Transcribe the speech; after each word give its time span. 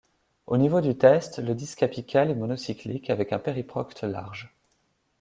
Au 0.47 0.57
niveau 0.57 0.81
du 0.81 0.97
test, 0.97 1.37
le 1.43 1.53
disque 1.53 1.83
apical 1.83 2.31
est 2.31 2.35
monocyclique 2.35 3.11
avec 3.11 3.31
un 3.33 3.37
périprocte 3.37 4.01
large. 4.01 4.51